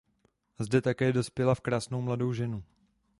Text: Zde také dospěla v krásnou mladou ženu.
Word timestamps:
Zde 0.59 0.81
také 0.81 1.13
dospěla 1.13 1.55
v 1.55 1.61
krásnou 1.61 2.01
mladou 2.01 2.33
ženu. 2.33 2.63